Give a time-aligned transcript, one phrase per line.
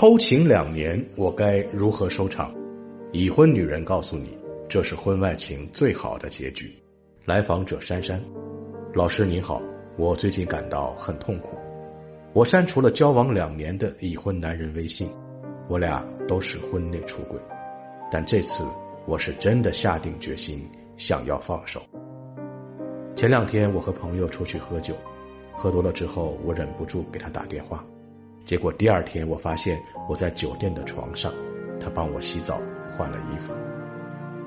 [0.00, 2.54] 偷情两年，我该如何收场？
[3.10, 6.72] 已婚女人告诉你，这是婚外情最好的结局。
[7.24, 8.22] 来访者珊珊，
[8.94, 9.60] 老师您好，
[9.96, 11.58] 我最近感到很痛苦，
[12.32, 15.10] 我删除了交往两年的已婚男人微信，
[15.68, 17.36] 我俩都是婚内出轨，
[18.08, 18.64] 但这次
[19.04, 20.64] 我是真的下定决心
[20.96, 21.82] 想要放手。
[23.16, 24.94] 前两天我和朋友出去喝酒，
[25.52, 27.84] 喝多了之后，我忍不住给他打电话。
[28.48, 29.78] 结果第二天，我发现
[30.08, 31.30] 我在酒店的床上，
[31.78, 32.58] 他帮我洗澡
[32.96, 33.52] 换了衣服。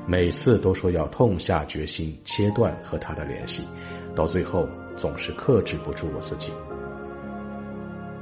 [0.07, 3.61] 每次都说要痛下决心切断和他的联系，
[4.15, 6.51] 到最后总是克制不住我自己。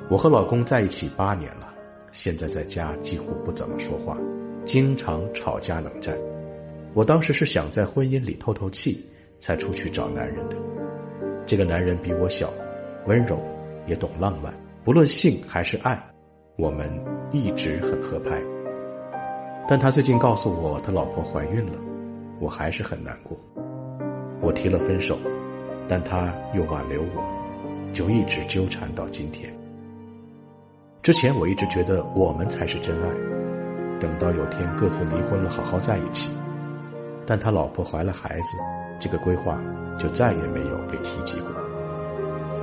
[0.09, 1.73] 我和老公在一起八年了，
[2.11, 4.17] 现在在家几乎不怎么说话，
[4.65, 6.13] 经常吵架冷战。
[6.93, 9.01] 我当时是想在婚姻里透透气，
[9.39, 10.57] 才出去找男人的。
[11.45, 12.51] 这个男人比我小，
[13.07, 13.39] 温柔，
[13.87, 14.53] 也懂浪漫。
[14.83, 16.01] 不论性还是爱，
[16.57, 16.89] 我们
[17.31, 18.41] 一直很合拍。
[19.67, 21.77] 但他最近告诉我他老婆怀孕了，
[22.39, 23.37] 我还是很难过。
[24.41, 25.17] 我提了分手，
[25.87, 29.53] 但他又挽留我，就一直纠缠到今天。
[31.03, 33.09] 之前我一直觉得我们才是真爱，
[33.99, 36.31] 等到有天各自离婚了，好好在一起。
[37.25, 38.57] 但他老婆怀了孩子，
[38.97, 39.61] 这个规划
[39.99, 41.51] 就再也没有被提及过。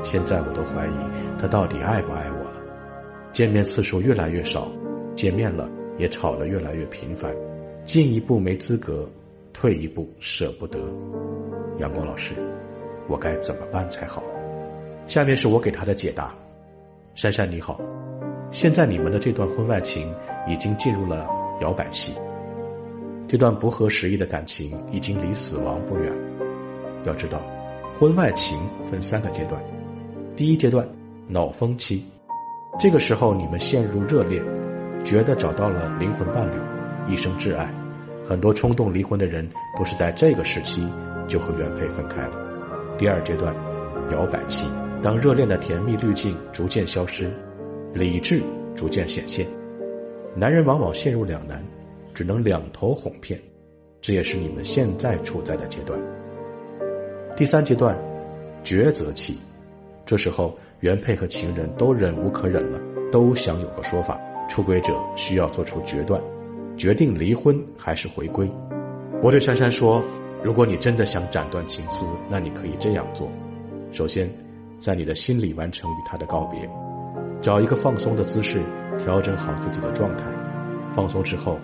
[0.07, 0.91] 现在我都怀疑
[1.37, 2.63] 他到底爱不爱我了。
[3.33, 4.69] 见面次数越来越少，
[5.17, 5.69] 见面了
[5.99, 7.35] 也吵得越来越频繁。
[7.85, 9.05] 进一步没资格，
[9.53, 10.79] 退一步舍不得。
[11.79, 12.35] 阳光老师，
[13.09, 14.23] 我该怎么办才好？
[15.09, 16.33] 下面是我给他的解答。
[17.17, 17.81] 珊珊你好，
[18.53, 20.15] 现在你们的这段婚外情
[20.47, 21.27] 已经进入了
[21.63, 22.15] 摇摆期，
[23.27, 26.13] 这段不合时宜的感情已经离死亡不远。
[27.05, 27.43] 要知道，
[27.99, 28.57] 婚外情
[28.89, 29.61] 分三个阶段。
[30.37, 30.87] 第一阶段，
[31.27, 32.05] 脑风期，
[32.79, 34.45] 这个时候你们陷入热恋，
[35.03, 37.73] 觉得找到了灵魂伴侣，一生挚爱。
[38.23, 40.87] 很多冲动离婚的人都是在这个时期
[41.27, 42.37] 就和原配分开了。
[42.99, 43.55] 第二阶段，
[44.13, 44.67] 摇摆期，
[45.03, 47.33] 当热恋的甜蜜滤镜逐渐消失，
[47.95, 48.43] 理智
[48.75, 49.47] 逐渐显现，
[50.35, 51.65] 男人往往陷入两难，
[52.13, 53.41] 只能两头哄骗，
[54.03, 55.99] 这也是你们现在处在的阶段。
[57.39, 57.97] 第三阶段，
[58.63, 59.39] 抉择期。
[60.07, 62.81] 这时候，原配和情人都忍无可忍了，
[63.11, 64.19] 都想有个说法。
[64.49, 66.23] 出轨者需要做出决断，
[66.77, 68.49] 决定离婚还是回归。
[69.21, 70.01] 我对珊珊说
[70.45, 73.29] ：“如果你真的想斩断情丝，那你可以这样做：
[73.91, 74.31] 首先，
[74.79, 76.71] 在你的心里完成与他的告别，
[77.43, 78.63] 找一个放松的姿势，
[78.99, 80.25] 调整好自己的状态。
[80.95, 81.59] 放松之后，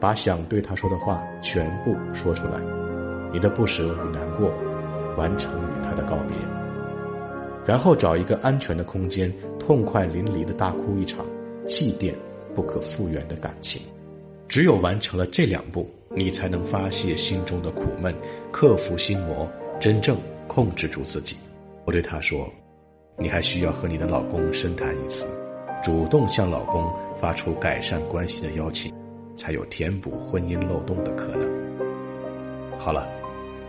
[0.00, 2.60] 把想对他说的话全部说出来，
[3.32, 4.52] 你的不舍与难过，
[5.16, 6.36] 完成与他的告别。”
[7.68, 9.30] 然后找一个安全的空间，
[9.60, 11.26] 痛快淋漓的大哭一场，
[11.66, 12.14] 祭奠
[12.54, 13.82] 不可复原的感情。
[14.48, 15.86] 只有完成了这两步，
[16.16, 18.14] 你才能发泄心中的苦闷，
[18.50, 19.46] 克服心魔，
[19.78, 21.36] 真正控制住自己。
[21.84, 22.50] 我对他说
[23.20, 25.26] ：“你还需要和你的老公深谈一次，
[25.82, 26.90] 主动向老公
[27.20, 28.90] 发出改善关系的邀请，
[29.36, 31.46] 才有填补婚姻漏洞的可能。”
[32.80, 33.06] 好了，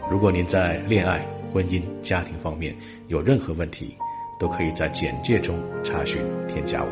[0.09, 1.38] 如果您在恋爱。
[1.51, 2.75] 婚姻、家庭方面
[3.07, 3.97] 有任何问题，
[4.39, 6.89] 都可以在简介中查询添加我。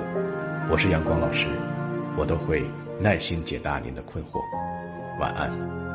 [0.69, 1.47] 我是阳光老师，
[2.18, 2.63] 我都会
[3.00, 4.40] 耐心解答您的困惑。
[5.19, 5.86] 晚安。